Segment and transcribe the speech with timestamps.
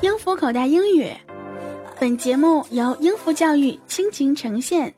[0.00, 1.10] 英孚口袋英语，
[1.98, 4.94] 本节目由英孚教育倾情呈现。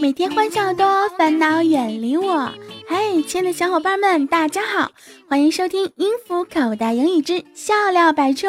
[0.00, 2.50] 每天欢笑多，烦恼远离我。
[2.92, 4.90] 嘿，亲爱的小伙伴们，大家好，
[5.28, 8.48] 欢迎收听音符口袋英语之笑料百出。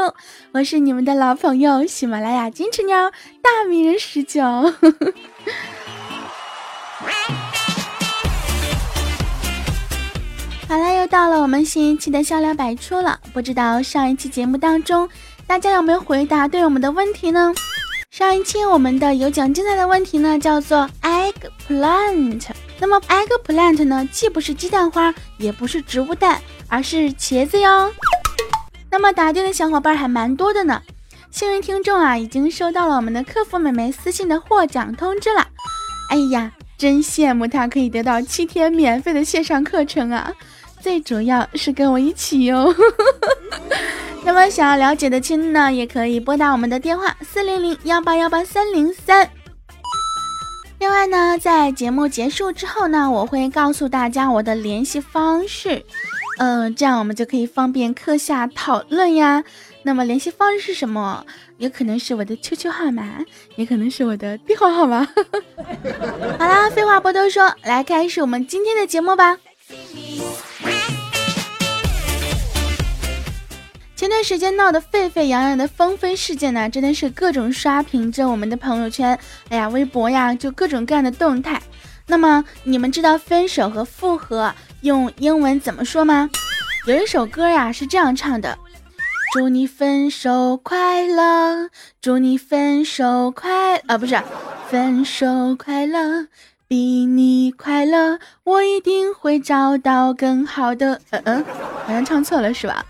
[0.52, 3.12] 我是你们的老朋友喜马拉雅金翅鸟
[3.44, 4.42] 大名人十九。
[10.68, 13.20] 好了，又到了我们新一期的笑料百出了。
[13.32, 15.08] 不知道上一期节目当中，
[15.46, 17.54] 大家有没有回答对我们的问题呢？
[18.10, 22.48] 上一期我们的有奖竞赛的问题呢，叫做 eggplant。
[22.82, 27.92] 那么 eggplant 呢，既不是鸡蛋花，也不是植物蛋，而是茄子哟。
[28.90, 30.82] 那么答对的小伙伴还蛮多的呢。
[31.30, 35.48] 幸运听众啊，已经收到了我们的客服美眉私信的获奖通知了。
[36.10, 40.34] 哎呀，真羡慕他可以得到七天免费的线上课程啊！
[40.82, 42.76] 最主要是跟我一起哟。
[44.26, 49.30] 那么想要了解的亲呢，也可以拨打我们的电话四零零幺八幺八三零三。
[50.82, 55.86] 另外呢，在节目结束之后呢，我会告诉大家我的联系方式，
[56.40, 59.44] 嗯，这样我们就可以方便课下讨论呀。
[59.84, 61.24] 那么联系方式是什么？
[61.60, 63.24] 有可能是我的 QQ 号码，
[63.58, 65.06] 也可能是我的电话号码。
[66.40, 69.38] 好啦，废话不多说，来开始我们今天的节目吧。
[74.02, 79.16] 前段时间闹得沸沸扬扬的风飞事件呢，真的是各种刷屏着我们的朋友圈，
[79.50, 81.62] 哎呀，微博呀，就各种各样的动态。
[82.08, 86.28] 那么你们知道分手和复合用英文怎么说吗？
[86.88, 88.58] 有一首歌呀是这样唱的：
[89.36, 91.70] 祝你分手快乐，
[92.02, 94.20] 祝你分手快啊，不是，
[94.68, 96.26] 分手快乐，
[96.68, 101.00] 比你快乐，我一定会找到更好的。
[101.12, 101.46] 嗯嗯，
[101.86, 102.84] 好像唱错了是吧？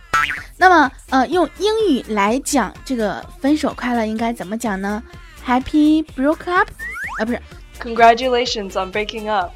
[0.61, 5.01] 那么，呃，用英语来讲这个分手快乐应该怎么讲呢
[5.43, 6.69] ？Happy broke up，
[7.19, 7.41] 啊，不是
[7.81, 9.49] ，Congratulations on breaking up。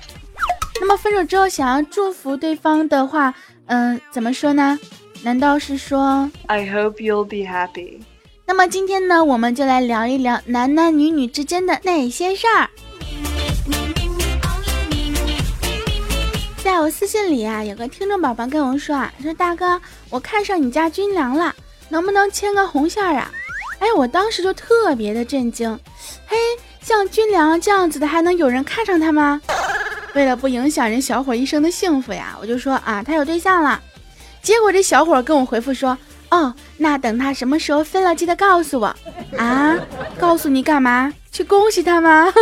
[0.81, 3.31] 那么分手之后想要祝福对方的话，
[3.67, 4.79] 嗯，怎么说呢？
[5.21, 7.99] 难道是说 I hope you'll be happy？
[8.47, 12.67] 那么今天呢，我们就来聊一聊男男女女之间的那些事儿。
[16.65, 21.53] 在我私信里啊，有个听众宝宝跟我说啊，说大哥，我看上你家军粮了，
[21.89, 23.31] 能不能牵个红线儿啊？
[23.77, 25.79] 哎，我当时就特别的震惊，
[26.25, 26.35] 嘿，
[26.81, 29.39] 像军粮这样子的还能有人看上他吗？
[30.15, 33.79] 为了不影响人小伙一生的幸福呀，我就说啊，他有对象了。
[34.41, 35.95] 结果这小伙跟我回复说，
[36.31, 38.87] 哦，那等他什么时候分了，记得告诉我
[39.37, 39.77] 啊。
[40.17, 41.13] 告诉你干嘛？
[41.31, 42.33] 去恭喜他吗？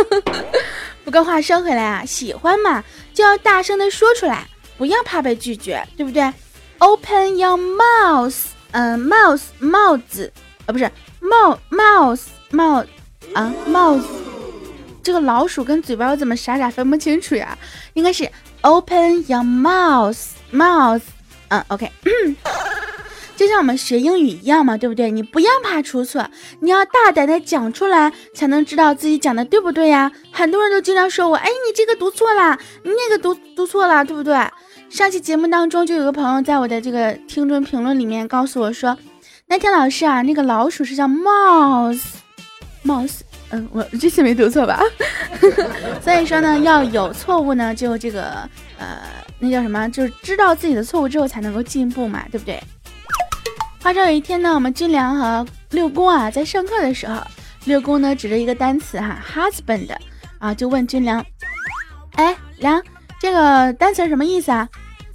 [1.04, 2.82] 不过话说回来啊，喜欢嘛
[3.12, 4.48] 就要大声的说出来，
[4.78, 6.32] 不要怕被拒绝，对不对
[6.78, 8.34] ？Open your mouth，
[8.72, 10.32] 嗯，mouth 帽子
[10.66, 12.84] 啊，不是帽，mouth，帽
[13.34, 14.04] 啊 mouse，
[15.02, 17.56] 这个老鼠跟嘴巴我怎么傻傻分不清楚呀？
[17.92, 18.28] 应该是
[18.62, 20.18] Open your mouth
[20.52, 21.02] mouth，
[21.48, 21.92] 嗯，OK。
[23.36, 25.10] 就像我们学英语一样嘛，对不对？
[25.10, 26.28] 你不要怕出错，
[26.60, 30.10] 你要大胆的讲出来，才能知道自己讲的对不对呀。
[30.30, 34.36] 很多人都经常说我，哎，你这个读错了，那个读读错了，对不对？
[34.88, 38.96] 上期节目当中就有个朋友在我的这个听众评论里面告诉我说，
[39.48, 43.20] 那天老师啊，那个老鼠是叫 mouse，mouse，
[43.50, 44.80] 嗯，我这次没读错吧？
[46.00, 49.00] 所以说呢，要有错误呢，就这个呃，
[49.40, 49.88] 那叫什么？
[49.88, 52.62] 就是知道自己的错误之后才能够进步嘛，对不对？
[53.84, 57.20] 话说有一天呢，我们军良和六公啊在上课的时候，
[57.66, 59.94] 六公呢指着一个单词哈，husband
[60.38, 61.22] 啊，就问军良
[62.16, 62.82] ：“哎，良，
[63.20, 64.66] 这个单词什么意思啊？”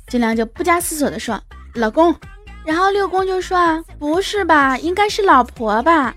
[0.07, 1.41] 军良就不加思索的说
[1.73, 2.15] ：“老公。”
[2.63, 6.13] 然后六公就说：“啊，不是吧，应该是老婆吧？”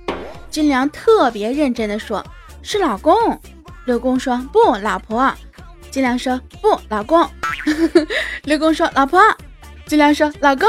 [0.52, 2.22] 军良特别认真的说
[2.60, 3.14] ：“是老公。”
[3.87, 5.34] 六公说：“不，老婆。”
[5.90, 7.26] 军良说：“不，老公。
[8.44, 9.22] ”六公说：“老婆。”
[9.88, 10.69] 军良说：“老公。”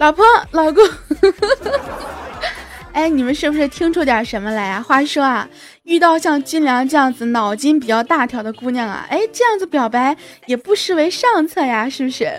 [0.00, 0.82] 老婆，老公，
[2.92, 4.82] 哎，你们是不是听出点什么来啊？
[4.82, 5.46] 话说啊，
[5.82, 10.16] 遇到像军良这样子脑筋比较大条的姑娘啊，哎，这样子表白
[10.46, 12.32] 也不失为上策呀，是不是？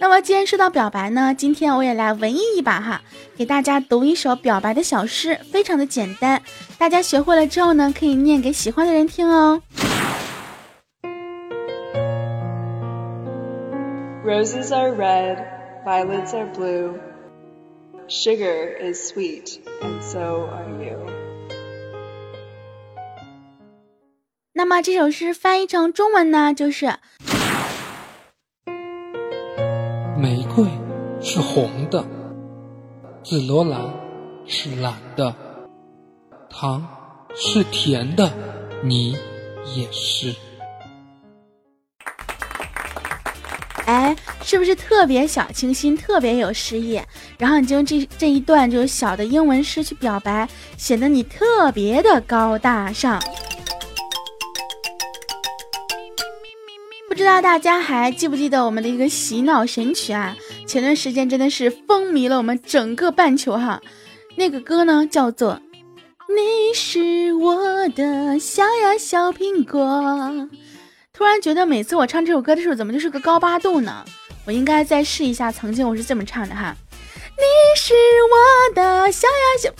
[0.00, 3.00] 那么既然说到表白呢，今天我也来文艺一把哈，
[3.36, 6.42] 给大家读一首表白的小诗，非常的简单，
[6.76, 9.62] 大家学会了之后呢，可以念给喜欢的人听哦。
[14.26, 15.36] Roses are red,
[15.84, 16.98] violets are blue.
[18.08, 20.98] Sugar is sweet, and so are you.
[24.52, 26.86] 那么这首诗翻译成中文呢，就是
[30.16, 30.64] 玫瑰
[31.20, 32.04] 是红的，
[33.22, 33.92] 紫罗兰
[34.46, 35.34] 是蓝的，
[36.48, 36.86] 糖
[37.34, 38.30] 是甜的，
[38.82, 39.16] 你
[39.76, 40.34] 也是。
[44.44, 47.00] 是不是特别小清新，特别有诗意？
[47.38, 50.46] 然后你就用这这一段就是小的英文诗去表白，
[50.76, 53.20] 显得你特别的高大上。
[57.08, 60.36] 不知道大家还记不记得我们的一个洗脑神曲啊？
[60.66, 63.80] 前段时间真的是风靡了我们整个半球哈。
[64.36, 65.54] 那个歌呢叫做
[66.28, 69.80] 《你是我的小呀小苹果》。
[71.12, 74.04] 突然觉得每次我唱这首歌的时候，怎么就是个高八度呢？
[74.44, 76.76] 我应该再试一下，曾经我是这么唱的哈。
[77.36, 77.42] 你
[77.76, 77.92] 是
[78.30, 79.70] 我的小呀小，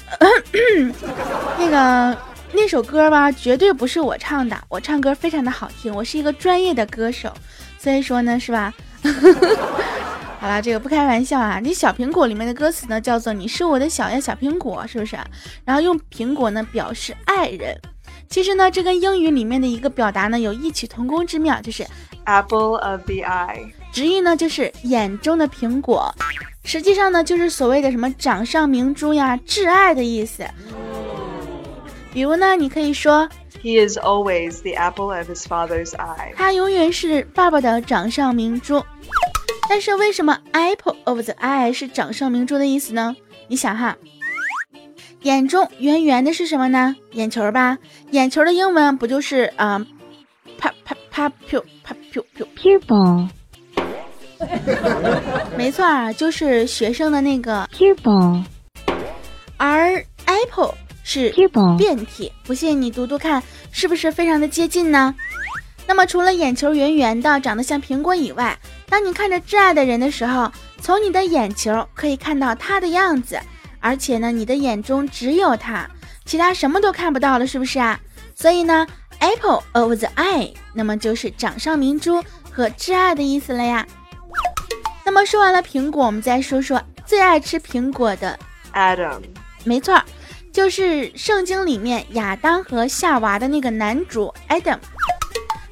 [1.58, 2.19] 那个。
[2.56, 4.56] 那首歌吧，绝对不是我唱的。
[4.69, 7.34] 我唱歌非常的好听，我是一个专业的歌手，
[7.81, 8.72] 所以说呢，是吧？
[10.38, 11.58] 好了，这个不开玩笑啊。
[11.58, 15.19] 你小苹果里面的歌词呢，叫做“你是我的小呀小苹果”，是不是？
[15.64, 17.76] 然后用苹果呢表示爱人。
[18.31, 21.84] 其实呢，这跟英语里面的一个表达呢有异曲同工之妙，就是
[22.26, 26.12] apple of the eye，直译呢就是眼中的苹果，
[26.64, 30.44] 实际上呢就是所谓的什么掌上明珠呀，挚爱的意思。
[32.12, 33.29] 比如呢，你可以说
[33.62, 36.35] ，He is always the apple of his father's eye。
[36.35, 38.85] 他永远是爸爸的掌上明珠。
[39.69, 43.14] 但是为什么 apple of the eye 是掌上明珠的意思呢？
[43.46, 43.96] 你想哈，
[45.23, 46.96] 眼中圆圆的是什么呢？
[47.12, 47.79] 眼球吧。
[48.11, 49.79] 眼球的英文不就是啊
[50.61, 53.29] ，pa pa pa pu pa pu pu pupil。
[55.56, 58.43] 没错啊，就是学生的那个 pupil。
[59.56, 60.75] 而 apple。
[61.06, 61.31] 是
[61.76, 65.14] 变体，不信你读读看，是不是非常的接近呢？
[65.87, 68.58] 那么除了眼球圆圆的，长得像苹果以外，
[68.88, 70.50] 当你看着挚爱的人的时候，
[70.81, 73.38] 从你的眼球可以看到他的样子，
[73.81, 75.87] 而且呢，你的眼中只有他，
[76.25, 78.00] 其他什么都看不到了，是不是啊？
[78.35, 78.87] 所以呢
[79.19, 83.87] ，apple of the eye，那么就是掌上明珠和挚爱的意思了呀。
[85.04, 88.38] 那么说完了苹果，我们再说说最爱吃苹果的
[88.72, 89.20] Adam，
[89.64, 90.00] 没错。
[90.52, 94.78] 就是圣经里面亚当和夏娃的那个男主 Adam。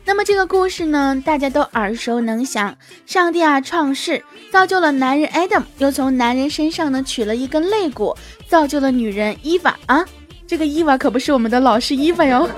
[0.05, 2.77] 那么这个故事呢，大家都耳熟能详。
[3.07, 8.17] 上帝啊，创世造就了男人 Adam，又从男人身上呢取了一根肋骨，
[8.49, 10.05] 造就了女人伊娃啊。
[10.49, 12.51] 这个伊娃可不是我们的老师伊娃哟。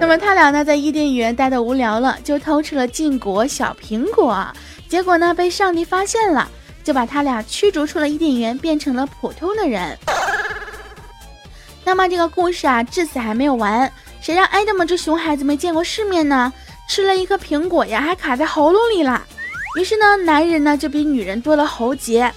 [0.00, 4.44] 那么他俩呢，在伊甸园待的无聊了，就偷吃了禁果小苹果，
[4.88, 6.48] 结果呢被上帝发现了，
[6.82, 9.96] 就把他俩驱逐出了伊甸园，变成了普通的人。
[11.84, 13.90] 那么这个故事啊，至此还没有完。
[14.20, 16.52] 谁让艾德蒙这熊孩子没见过世面呢？
[16.88, 19.24] 吃了一颗苹果呀，还卡在喉咙里了。
[19.78, 22.32] 于是呢，男人呢就比女人多了喉结，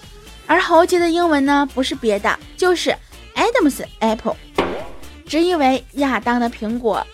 [0.45, 2.93] 而喉结的英文呢不是别的，就是
[3.35, 4.35] Adam's apple，
[5.25, 7.05] 直译为亚当的苹果。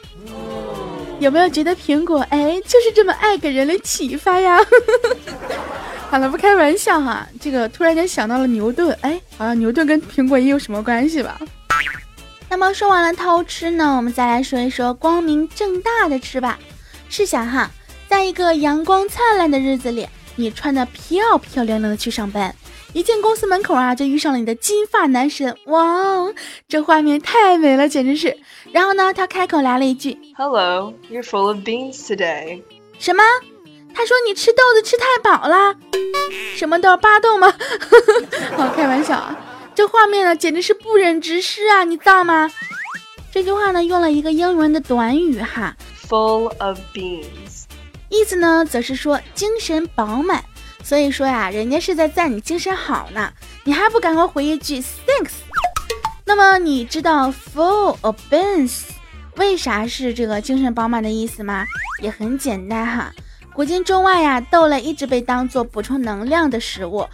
[1.19, 4.59] 有没有觉得苹果哎，就是这么爱给人类启发呀？
[6.09, 7.27] 好了，不开玩笑哈。
[7.41, 11.39] 这个突然间想到了牛顿，哎，好像牛顿跟苹果也有什么关系吧？
[12.49, 16.57] 那么说完了偷吃呢，我们再来说一说光明正大的吃吧。
[17.09, 17.69] 试想哈，
[18.07, 22.53] 在一个阳光灿烂的日子里，你穿的漂漂亮亮的去上班，
[22.97, 26.33] 一进公司门口啊，就遇上了你的金发男神，哇，
[26.67, 28.35] 这画面太美了，简直是。
[28.71, 32.63] 然后呢，他开口来了一句：“Hello, you're full of beans today。”
[32.97, 33.21] 什么？
[33.93, 35.75] 他说你吃豆子吃太饱了？
[36.55, 36.97] 什么豆？
[36.97, 37.53] 巴豆吗？
[38.57, 39.37] 好，开玩笑啊。
[39.75, 41.83] 这画面呢，简直是不忍直视啊！
[41.83, 42.49] 你知道吗？
[43.31, 45.77] 这句话呢，用了一个英文的短语哈
[46.09, 47.65] ，full of beans，
[48.09, 50.43] 意思呢，则是说精神饱满。
[50.83, 53.31] 所以说呀，人家是在赞你精神好呢，
[53.63, 55.31] 你还不赶快回一句 thanks？
[56.25, 58.81] 那么你知道 full of beans
[59.35, 61.65] 为啥是这个精神饱满的意思吗？
[62.01, 63.11] 也很简单哈，
[63.53, 67.07] 古今中外呀，豆类一直被当做补充能量的食物，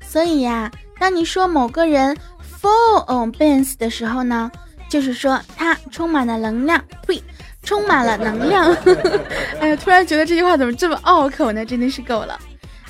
[0.00, 0.70] 所以呀。
[1.00, 2.16] 当你说某个人
[2.60, 4.50] full of beans 的时候呢，
[4.90, 7.22] 就是说他充满了能量，呸，
[7.62, 8.76] 充满了能量。
[9.60, 11.64] 哎呀，突然觉得这句话怎么这么拗口呢？
[11.64, 12.36] 真的是够了。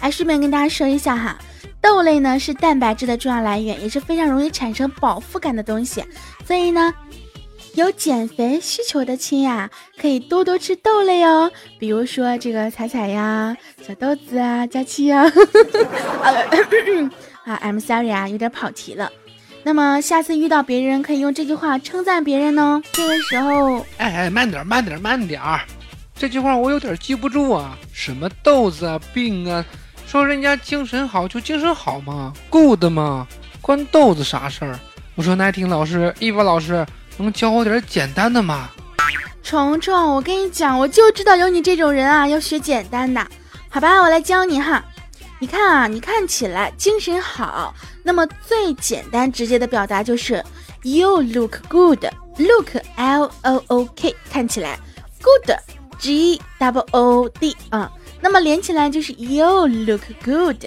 [0.00, 1.38] 哎，顺便跟大家说一下哈，
[1.81, 6.05] 豆类呢是蛋白质的重要来源，也是非常容易产生饱腹感的东西。
[6.47, 6.95] 所以呢，
[7.75, 9.69] 有减肥需求的亲呀，
[10.00, 15.25] 可以多多吃豆类哦，比如说这个彩彩呀、小豆子啊、佳期呀。
[17.45, 19.11] 啊，I'm sorry 啊，有点跑题了。
[19.64, 22.81] 那么下次遇到别人，可以用这句话称赞别人哦。
[22.93, 25.61] 这个时候，哎哎，慢点，慢点，慢点儿。
[26.14, 29.64] 这句话我有点记不住啊，什么豆子啊，病啊，
[30.09, 33.29] 说人家精神好就精神好嘛？good 嘛？
[33.61, 34.81] 关豆子啥事儿？
[35.15, 36.87] 我说耐听老师、伊娃老师，
[37.19, 38.71] 能教我点简单的吗？
[39.43, 43.21] 虫虫，我跟你讲，我就知道有你这种人啊，要学简单的，
[43.69, 44.00] 好吧？
[44.00, 44.83] 我来教你哈。
[45.41, 50.43] 你看啊，你看起来精神好，那么最简单直接的表达就是
[50.85, 52.03] you look good。
[52.38, 54.79] look l o o k 看起来
[55.21, 55.59] good
[55.99, 60.64] g w o d 啊，那么连起来就是 you look good。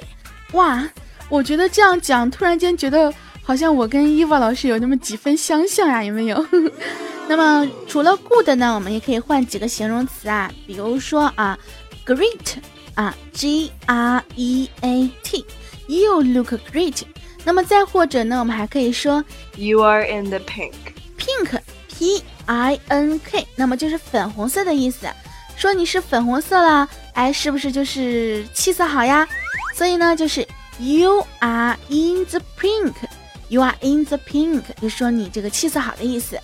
[0.54, 0.88] 哇，
[1.30, 6.46] 我觉得这样讲，突然间觉得好像我跟伊娃老师有那么几分相像呀，有没有？
[7.28, 11.58] 那么除了 good 呢，我们也可以换几个形容词啊，比如说啊
[12.06, 12.58] ，great
[12.96, 17.04] 啊，g r e a t，you look great。
[17.44, 19.24] 那么再或者呢，我们还可以说
[19.56, 20.74] You are in the pink.
[21.18, 25.08] pink p i n k，那么就是粉红色的意思。
[25.56, 29.28] 说你是粉红色啦，哎，是不是就是气色好呀？
[29.76, 30.48] 所以呢，就是
[30.80, 36.40] you are in the pink，you are in the pink，就说你这个气色好的意思。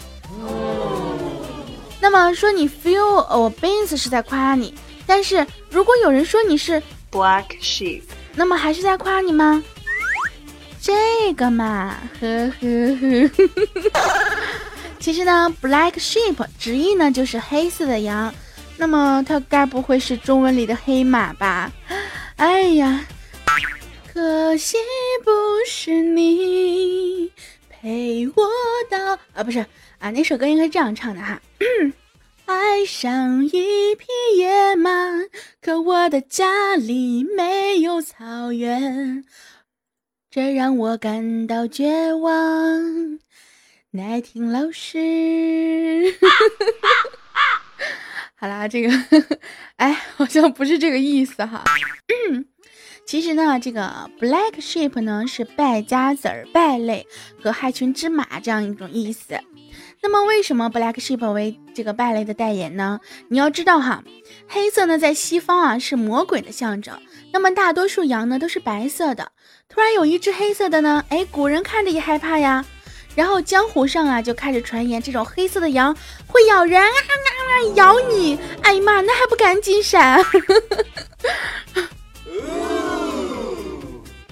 [2.00, 4.74] 那么说你 feel or beans 是在夸你，
[5.05, 6.81] 但是如果有人说你是
[7.12, 8.03] Black sheep.
[8.36, 9.63] 那么还是在夸你吗？
[10.81, 12.67] 这个嘛，呵呵
[13.01, 13.31] 呵。
[15.00, 18.33] 其实呢，black sheep 直译呢就是黑色的羊，
[18.77, 21.72] 那么他该不会是中文里的黑马吧？
[22.36, 23.05] 哎呀，
[24.13, 24.77] 可惜
[25.24, 25.31] 不
[25.67, 27.31] 是你
[27.69, 28.48] 陪我
[28.89, 29.65] 到啊，不是
[30.00, 31.41] 啊，那首歌应该这样唱的哈。
[32.46, 33.50] 爱上一
[33.96, 34.05] 匹
[34.38, 34.91] 野马，
[35.62, 39.25] 可我的家里没有草原，
[40.29, 43.19] 这让我感到绝望。
[43.91, 46.13] 耐听老师，
[48.39, 48.89] 好啦，这个，
[49.77, 51.63] 哎，好像不是这个意思哈。
[53.03, 57.08] 其实呢，这个 black sheep 呢是败家子儿、败类
[57.41, 59.39] 和害群之马这样一种意思。
[60.03, 63.00] 那么，为什么 black sheep 为这个败类的代言呢？
[63.29, 64.03] 你要知道哈，
[64.48, 66.96] 黑色呢在西方啊是魔鬼的象征，
[67.34, 69.32] 那么大多数羊呢都是白色的。
[69.67, 72.63] 突然有一只黑色的呢，哎，古人看着也害怕呀。
[73.17, 75.91] 然后江湖上啊就开始传言，这种黑色的羊
[76.27, 77.17] 会咬人啊啊
[77.50, 78.38] 啊，咬你！
[78.62, 80.24] 哎呀妈，那还不赶紧闪！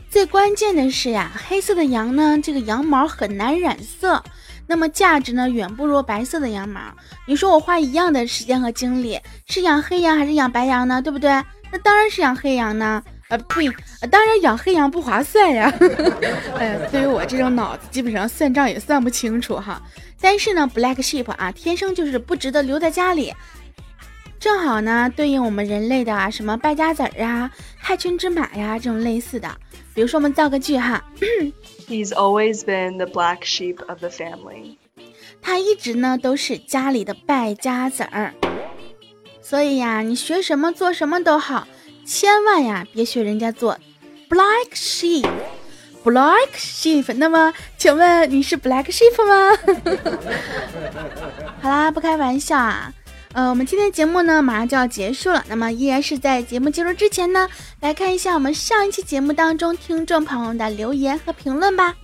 [0.08, 4.24] 最关键的是呀，黑色的羊呢，这个羊毛很难染色，
[4.68, 6.80] 那么价值呢远不如白色的羊毛。
[7.26, 11.02] 你说我花一样的时间和精力，是养黑羊还是养白羊呢？
[11.02, 11.32] 对不对？
[11.72, 13.04] 那当然是养黑羊呢。
[13.28, 13.68] 啊，呸！
[14.12, 15.74] 当然养黑羊不划算呀。
[16.58, 19.82] 哎，对于我这种脑子，基本上算账也算不清楚哈。
[20.22, 23.34] 但是呢，black sheep 啊，天生就是不值得留在家里。
[24.40, 29.50] 正好呢，对应我们人类的啊，什么败家子儿啊、害群之马呀这种类似的。
[29.96, 31.04] 比如说，我们造个句哈。
[31.88, 34.78] He's always been the black sheep of the family.
[35.42, 38.34] 他一直呢都是家里的败家子儿。
[39.42, 41.68] 所以呀，你学什么做什么都好。
[42.06, 43.78] 千万呀，别学人家做
[44.30, 45.28] black sheep。
[46.04, 49.58] black sheep，那么请问你是 black sheep 吗？
[51.62, 52.94] 好啦，不开玩笑啊。
[53.34, 57.50] 呃，我们今天节目呢马上就要结束了，那么依然是在节目结束之前呢，
[57.82, 61.96] 来看一下我们上一期节目当中听众朋友的留言和评论吧。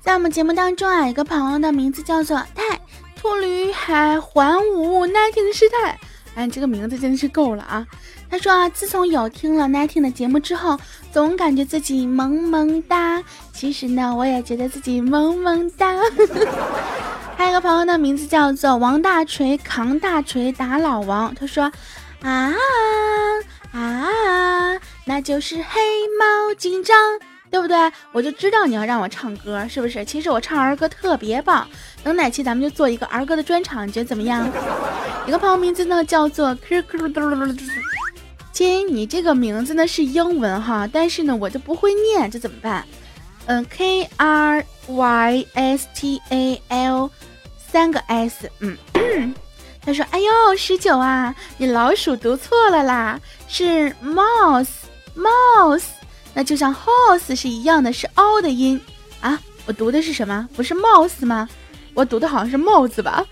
[0.00, 2.80] 在我们节目当中啊，有个朋友的名字叫做泰
[3.14, 5.96] 兔驴海环舞那天的师太。
[6.34, 7.86] 哎，这个名字真的是够了啊！
[8.30, 10.78] 他说啊，自从有听了 Nighting 的节目之后，
[11.12, 13.22] 总感觉自己萌萌哒。
[13.52, 15.96] 其实呢，我也觉得自己萌萌哒。
[17.36, 21.34] 还有一个朋友的名字叫做王大锤，扛大锤打老王。
[21.34, 21.72] 他说
[22.22, 22.54] 啊
[23.72, 24.08] 啊，
[25.06, 25.80] 那就是黑
[26.18, 26.96] 猫警长。
[27.50, 27.76] 对不对？
[28.12, 30.04] 我就知道你要让我唱歌，是不是？
[30.04, 31.66] 其实我唱儿歌特别棒，
[32.04, 34.48] 等哪期咱们就做一个儿歌的专场，你觉得怎么样？
[35.26, 37.12] 有个朋友名字呢叫做 Q Q，
[38.52, 42.84] 亲，你这个名字呢是英文哈，但是呢我就不会念，这怎么办？
[43.46, 47.10] 嗯，K R Y S T A L，
[47.58, 48.76] 三个 S，嗯，
[49.84, 55.99] 他说，哎呦，十九啊，你老鼠读错了啦，是 mouse，mouse。
[56.34, 58.80] 那就像 horse 是一样的，是 o 的音
[59.20, 59.40] 啊！
[59.66, 60.48] 我读的是什么？
[60.54, 61.48] 不是 mouse 吗？
[61.94, 63.24] 我读的好像是帽子吧？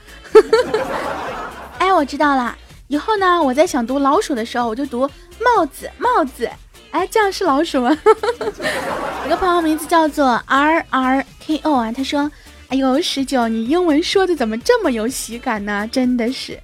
[1.78, 2.56] 哎，我知道了，
[2.88, 5.08] 以后呢，我在想读老鼠的时候，我就读
[5.40, 6.48] 帽子帽子。
[6.90, 7.96] 哎，这样是老鼠吗？
[9.24, 12.30] 有个朋友名字叫做 R R K O 啊，他说
[12.68, 15.86] ：“哎呦，十九，你英文说的怎么这么有喜感呢？
[15.92, 16.58] 真的是，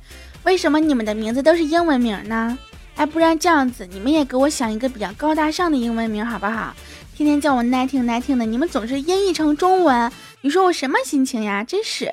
[0.44, 2.58] 为什么你们的名字都是英文名呢？
[2.96, 6.74] 哎，不然这样子，你们也给我想一个比较高大上的英文名好不好？
[7.14, 10.10] 天天叫我 Nighting Nighting 的，你们总是音译成中文，
[10.42, 11.62] 你说我什么心情呀？
[11.64, 12.12] 真是。”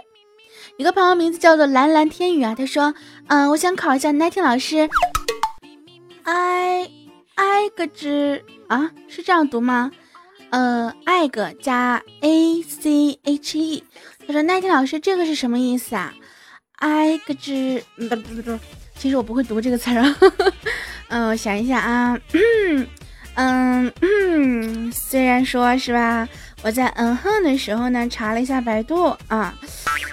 [0.77, 2.93] 一个朋友名字叫做蓝蓝天宇啊，他说
[3.27, 4.89] ：“嗯，我想考一下 Nighting 老师。”
[6.23, 6.91] I。
[7.33, 9.89] i 个之啊，是这样读吗？
[10.51, 13.83] 呃，i 个加 a c h e。
[14.27, 16.13] 他说：“Nighting 老师，这个是什么意思啊
[16.77, 18.59] ？i 个之，不不不不，
[18.97, 20.15] 其实我不会读这个词儿啊。
[21.09, 22.17] 嗯，我想一下啊，
[23.35, 26.27] 嗯嗯，虽然说是吧，
[26.61, 29.53] 我在嗯哼的时候呢查了一下百度啊，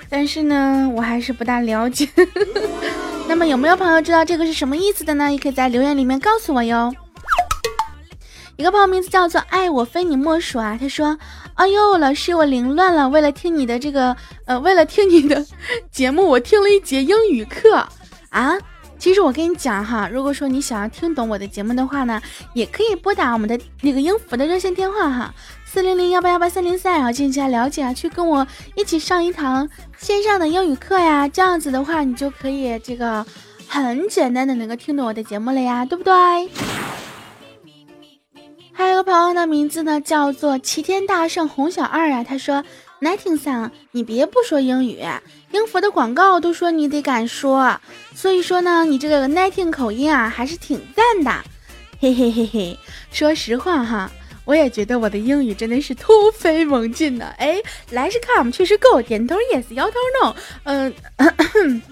[0.08, 2.08] 但是呢，我还是不大了解。
[3.28, 5.30] 那么有没有朋友知道这个是什么意思的呢？
[5.30, 6.92] 也可以在留言里面告诉我哟。”
[8.56, 11.16] 一个朋友名字叫做爱我非你莫属啊，他说
[11.54, 14.16] ：“哎呦，老师我凌乱了，为了听你的这个，
[14.47, 15.47] 呃，为了听你的
[15.92, 17.87] 节目，我听了一节英语课
[18.38, 18.59] 啊。
[18.99, 22.21] 其实我跟你讲哈，如果说你想要听懂我的节目的话呢，
[22.52, 25.33] 也可以拨打我们的那个英孚的热线电话哈，
[25.64, 29.68] 四零零幺八幺八三零三，然后进行一下了解啊，去跟我一起上一堂
[29.99, 31.28] 线上的英语课呀。
[31.28, 33.25] 这样子的话，你就可以这个
[33.68, 36.12] 很简单的能够听懂我的节目了呀，对不对？”
[38.73, 42.25] 还有一个朋友的名字呢，叫做齐天大圣洪小二啊。
[42.25, 42.64] 他说
[43.00, 45.00] ：“Nighting 桑，你别不说英语，
[45.52, 47.81] 英孚的广告都说你得敢说，
[48.14, 51.31] 所以说呢，你这个 Nighting 口音啊，还是挺赞的。
[52.00, 52.78] 嘿嘿嘿嘿，
[53.11, 54.11] 说实话哈。”
[54.49, 57.26] 我也觉得我的英语真的是突飞猛进的。
[57.37, 60.35] 哎，来是 come，去是 go，点头 yes，摇头 no。
[60.64, 61.83] 嗯，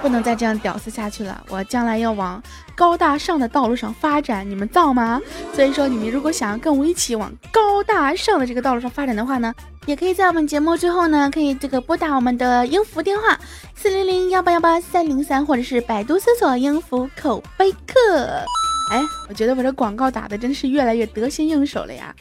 [0.00, 1.44] 不能再这样屌丝下去了。
[1.48, 2.42] 我将来要往
[2.74, 5.20] 高大上的道路上发展，你们造吗？
[5.54, 9.54] 所以说，你们如果想要跟我一起往高大上的这个道路上发展的话呢，
[9.86, 13.38] 也可以在我们节目最后呢，可以这个拨打我们的音符电话
[13.74, 18.44] 四零零幺八幺八三零三，或者是百度搜索音符口碑课。
[18.90, 22.14] 哎，我觉得我这广告打的真是越来越得心应手了呀。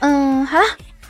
[0.00, 0.64] 嗯，好了，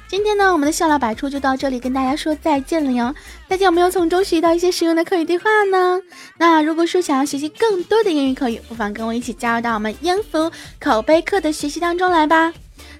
[0.08, 3.12] 今天呢，我们的笑料百出就到这里，跟大家说再见了哟。
[3.48, 6.00] 大家有没有从中学习到一些实用的口语对话呢？
[6.38, 12.52] 那如果说想要学习更多的英语口语，不妨跟我一起加入到我们音符口碑课的学习当中来吧。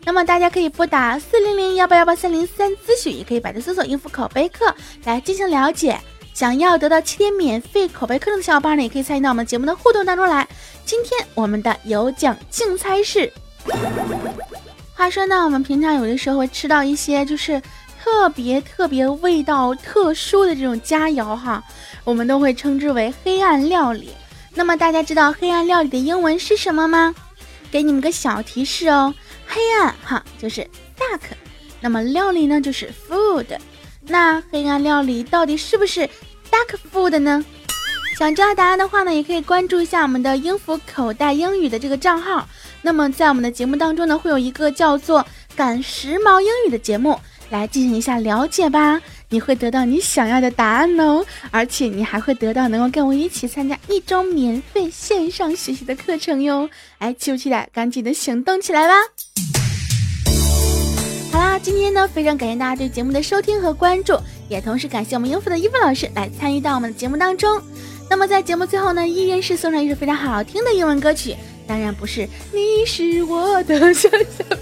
[0.05, 5.97] 那么大家可以拨打四零零幺八幺八三零三咨询，也可以百度搜索“音符口碑课”来进行了解。
[6.35, 10.47] 想要得到七天免费口碑课程的小伙伴呢，也可以参与到我们节目的互动当中来。
[10.85, 13.33] 今天我们的有奖竞猜是，
[14.97, 17.61] 话说呢，我们平常有的时候会吃到一些就是
[18.03, 21.63] 特别特别味道特殊的这种佳肴哈，
[22.03, 24.09] 我们都会称之为黑暗料理。
[24.55, 27.15] 那么大家知道黑暗料理的英文是什么吗？
[27.71, 29.13] 给你们个小提示哦，
[29.47, 30.63] 黑暗哈就是
[30.99, 31.21] dark，
[31.81, 33.45] 那么料理呢就是 food。
[34.09, 36.09] 那黑暗料理到底是不是
[36.51, 37.45] dark food 呢？
[38.19, 42.49] 想知道答案的话呢，也可以关注一下我们的英孚口袋英语的这个账号。
[42.87, 47.19] 那么在我们的节目当中呢，会有一个叫做“赶时髦英语”的节目，
[47.51, 49.03] 来进行一下了解吧。
[49.29, 56.71] 你会得到你想要的答案哦，而且你还会得到能够跟我一起参加一周免费线上学习的课程哟。
[56.99, 57.69] 哎，期不期待？
[57.73, 58.95] 赶紧的行动起来吧！
[61.33, 64.17] 好啦，今天呢，非常感谢大家对节目的收听和关注，
[64.49, 67.61] 也同时感谢我们优芙的伊芙老师来参与到我们的节目当中。
[68.09, 71.35] 那么在节目最后呢，依然是送上一首非常好听的英文歌曲，
[71.67, 74.57] 当然不是“你是我的小小”。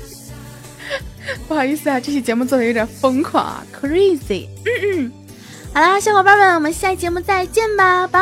[1.49, 4.47] 不好意思啊，这期节目做的有点疯狂啊，crazy。
[4.65, 5.13] 嗯嗯，
[5.73, 8.21] 好啦，小伙伴们，我们下期节目再见吧，拜。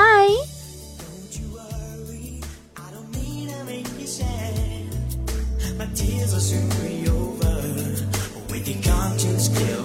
[5.96, 6.70] Tears are soon
[7.10, 7.60] over
[8.48, 9.82] with the conscious care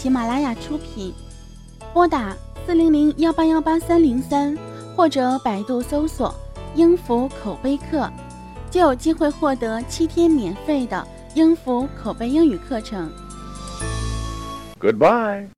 [0.00, 1.12] 喜马拉雅出品，
[1.92, 2.34] 拨打
[2.64, 4.56] 四零零幺八幺八三零三
[4.96, 6.34] 或者百度搜索
[6.74, 8.10] “英孚口碑课”，
[8.72, 13.12] 就有机会获得七天免费的英孚口碑英语课程。
[14.80, 15.48] Goodbye。